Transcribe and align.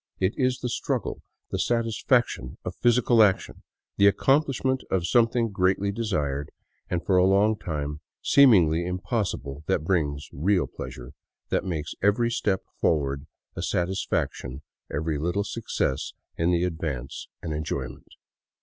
It 0.19 0.33
is 0.35 0.57
the 0.61 0.67
struggle, 0.69 1.21
the 1.51 1.59
satisfaction 1.59 2.57
of 2.65 2.73
physical 2.77 3.21
action, 3.21 3.61
the 3.97 4.07
accomplish 4.07 4.63
ment 4.63 4.81
of 4.89 5.05
something 5.05 5.51
greatly 5.51 5.91
desired 5.91 6.49
and 6.89 7.05
for 7.05 7.17
a 7.17 7.23
long 7.23 7.55
time 7.55 8.01
seemingly 8.19 8.83
im 8.83 8.97
possible, 8.97 9.63
that 9.67 9.83
brings 9.83 10.27
real 10.33 10.65
pleasure, 10.65 11.11
that 11.49 11.65
makes 11.65 11.93
every 12.01 12.31
step 12.31 12.63
forward 12.79 13.27
a 13.55 13.61
satisfaction, 13.61 14.63
every 14.91 15.19
little 15.19 15.43
success 15.43 16.13
in 16.35 16.49
the 16.49 16.63
advance 16.63 17.27
an 17.43 17.53
enjoyment. 17.53 18.07